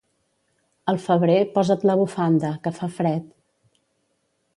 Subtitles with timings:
[0.93, 3.29] Al febrer, posa't la bufanda, que fa fred.